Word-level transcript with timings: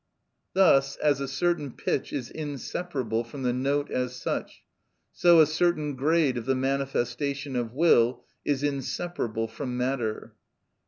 Thus, 0.53 0.95
as 0.95 1.21
a 1.21 1.27
certain 1.27 1.73
pitch 1.73 2.11
is 2.11 2.31
inseparable 2.31 3.23
from 3.23 3.43
the 3.43 3.53
note 3.53 3.91
as 3.91 4.15
such, 4.15 4.63
so 5.11 5.39
a 5.41 5.45
certain 5.45 5.93
grade 5.93 6.37
of 6.39 6.47
the 6.47 6.55
manifestation 6.55 7.55
of 7.55 7.73
will 7.73 8.23
is 8.43 8.63
inseparable 8.63 9.47
from 9.47 9.77
matter. 9.77 10.33